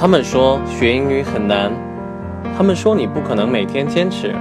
[0.00, 1.72] 他们说学英语很难，
[2.56, 4.32] 他们说你不可能每天坚持。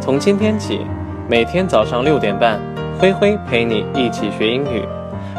[0.00, 0.86] 从今天起，
[1.28, 2.60] 每天早上六点半，
[2.96, 4.84] 灰灰陪你一起学英语。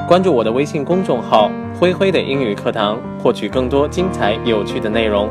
[0.05, 1.49] 关注我的微信公众号
[1.79, 5.29] “灰灰的英语课堂”，获取更多精彩有趣的内容。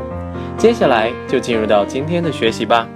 [0.57, 2.87] 接下来就进入到今天的学习吧。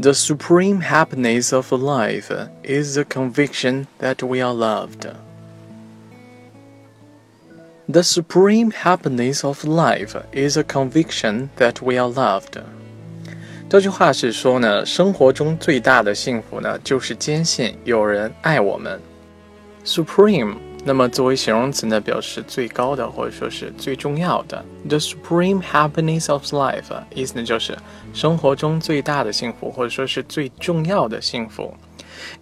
[0.00, 2.30] The supreme happiness of life
[2.62, 5.10] is the conviction that we are loved.
[7.92, 12.60] The supreme happiness of life is a conviction that we are loved.
[13.68, 19.00] 这句话是说呢，生活中最大的幸福呢，就是坚信有人爱我们。
[19.84, 20.54] Supreme，
[20.84, 24.64] 那么作为形容词呢，表示最高的或者说是最重要的。
[24.88, 27.76] The supreme happiness of life，意思呢就是
[28.14, 31.74] 生活中最大的幸福，或者说是最重要的幸福。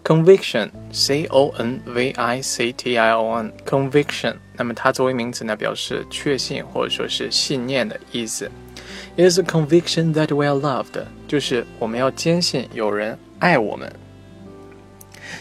[0.03, 4.35] Conviction，C O N V I C T I O N，conviction。
[4.55, 8.51] 那么它作为名词呢，表示确信或者说是信念的意思。
[9.15, 13.91] It is a conviction that we are loved，就是我们要坚信有人爱我们。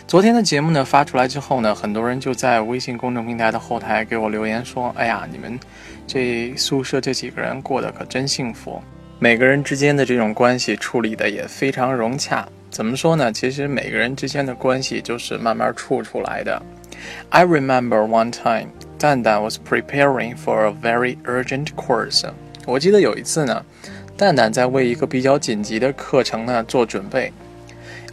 [0.06, 5.58] 昨天的节目呢发出来之后呢，很多人就在微信公众平台的后台给我留言说：“哎呀，你们
[6.06, 8.83] 这宿舍这几个人过得可真幸福，
[9.19, 13.33] 每个人之间的这种关系处理的也非常融洽。”怎么说呢？
[13.33, 16.62] 其实每个人之间的关系就是慢慢处出来的。
[17.30, 22.24] I remember one time, 蛋蛋 was preparing for a very urgent course。
[22.66, 23.64] 我记得有一次呢，
[24.16, 27.33] 蛋蛋在为一个比较紧急的课程呢做准备。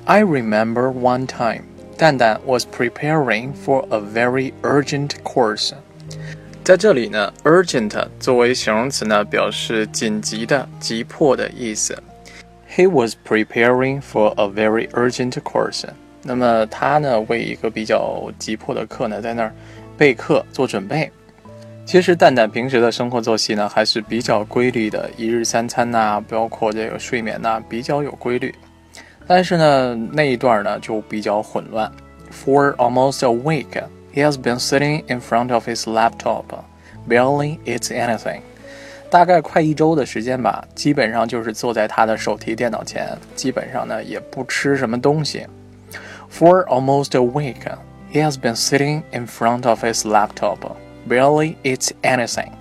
[0.05, 1.63] I remember one time,
[1.97, 5.73] 蛋蛋 was preparing for a very urgent course。
[6.63, 12.01] 在这里呢，urgent 作为形容词呢，表示紧急的、急迫的意思。
[12.75, 15.85] He was preparing for a very urgent course。
[16.23, 19.53] 那么他呢，为一个比较急迫的课呢，在那儿
[19.97, 21.09] 备课做准备。
[21.85, 28.53] 其实蛋蛋平时的生活作息呢，还是比较规律的，一日三餐呐，包括这个睡眠呐，比较有规律。
[29.25, 31.89] 但是呢，那一段呢就比较混乱。
[32.31, 33.81] For almost a week,
[34.13, 36.43] he has been sitting in front of his laptop,
[37.07, 38.41] barely eats anything.
[39.14, 45.46] 大概快一周的时间吧，基本上就是坐在他的手提电脑前，基本上呢也不吃什么东西。
[46.30, 47.62] For almost a week,
[48.12, 50.58] he has been sitting in front of his laptop,
[51.08, 52.52] barely eats anything.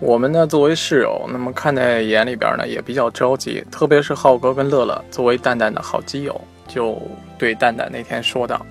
[0.00, 7.00] 我们呢作为室友，那么看在眼里边呢也比较着急，特别是浩哥跟乐乐作为蛋蛋的好基友，就
[7.38, 8.62] 对蛋蛋那天说道：“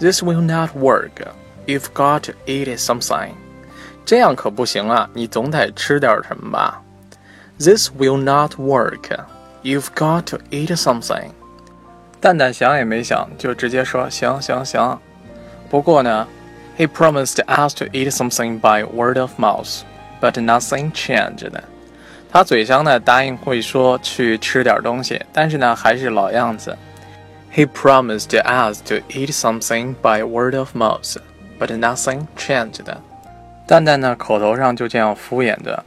[0.00, 1.10] This will not work.
[1.66, 3.32] You've got to eat something.”
[4.07, 5.09] 这样可不行啊！
[5.13, 6.81] 你总得吃点什么吧。
[7.59, 9.09] This will not work.
[9.63, 11.31] You've got to eat something.
[12.21, 14.97] 蛋蛋想也没想，就直接说行行行。
[15.69, 16.25] 不过呢
[16.77, 19.81] ，He promised us to eat something by word of mouth,
[20.21, 21.51] but nothing changed.
[22.31, 26.77] 他嘴上呢答应会说去吃点东西，但是呢还是老样子。
[27.53, 31.17] He promised us to eat something by word of mouth,
[31.59, 32.85] but nothing changed.
[33.67, 35.83] 蛋蛋呢，口头上就这样敷衍着。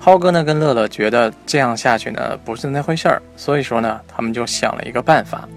[0.00, 5.48] 浩哥呢，跟乐乐觉得这样下去呢，不是那回事儿，所以说呢，他们就想了一个办法。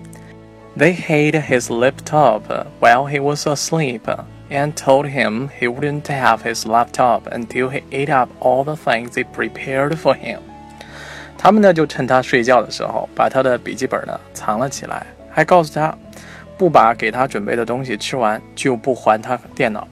[0.77, 2.43] They hid his laptop
[2.79, 4.01] while he was asleep
[4.51, 9.09] and told him he wouldn't have his laptop until he ate up all the things
[9.09, 10.37] they prepared for him。
[11.39, 15.97] 他们呢，就趁他睡觉的时候，把他的笔记本呢藏了起来，还告诉他，
[16.55, 19.87] 不把给他准备的东西吃完，就不还他电脑。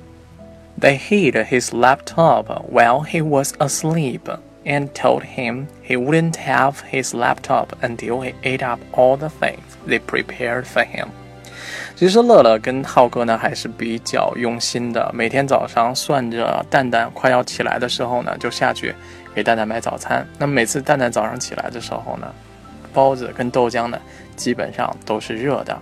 [0.77, 4.23] They hid his laptop while he was asleep
[4.65, 9.61] and told him he wouldn't have his laptop until he ate up all the things
[9.87, 11.07] they prepared for him.
[11.95, 18.93] 其实乐乐跟浩哥呢还是比较用心的，每天早上算着蛋蛋快要起来的时候呢，就下去
[19.33, 20.27] 给蛋蛋买早餐。
[20.37, 22.27] 那每次蛋蛋早上起来的时候呢，
[22.93, 23.97] 包子跟豆浆呢
[24.35, 25.77] 基本上都是热的。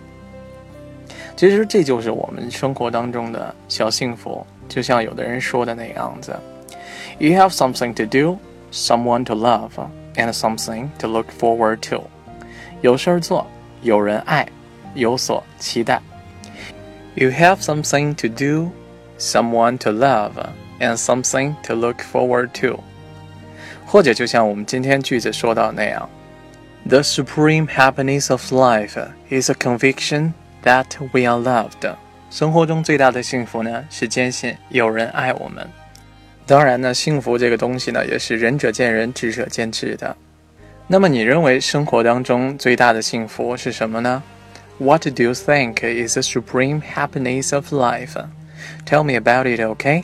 [1.36, 4.46] 其实这就是我们生活当中的小幸福。
[4.73, 6.35] 就像有的人说的那样子，
[7.19, 8.39] You have something to do,
[8.71, 9.71] someone to love,
[10.15, 12.05] and something to look forward to。
[12.81, 13.47] 有事儿做，
[13.83, 14.47] 有人爱，
[14.95, 16.01] 有所期待。
[17.15, 18.71] You have something to do,
[19.19, 20.33] someone to love,
[20.79, 22.81] and something to look forward to。
[23.87, 26.09] 或者就像我们今天句子说到那样，
[26.89, 28.97] The supreme happiness of life
[29.31, 31.97] is a conviction that we are loved。
[32.34, 35.64] 生活中最大的幸福呢，是坚信有人爱我们。
[36.48, 40.18] 当然呢，幸福这个东西呢，也是仁者见仁，智者见智的。
[40.88, 44.24] 那么，你认为生活当中最大的幸福是什么呢
[44.80, 45.76] ？What do you think
[46.08, 48.16] is the supreme happiness of life?
[48.88, 50.04] Tell me about it, OK?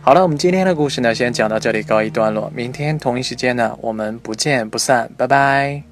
[0.00, 2.50] 好了，我们今天的故事呢，先讲到这里，告一段落。
[2.56, 5.89] 明天同一时间呢，我们不见不散，拜拜。